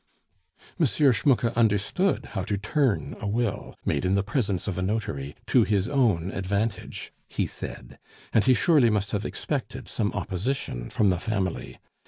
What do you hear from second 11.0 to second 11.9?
the family.